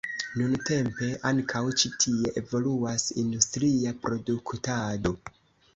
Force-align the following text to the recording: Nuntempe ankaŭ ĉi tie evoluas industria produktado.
Nuntempe 0.41 1.09
ankaŭ 1.31 1.61
ĉi 1.83 1.91
tie 2.05 2.33
evoluas 2.43 3.07
industria 3.27 3.95
produktado. 4.07 5.17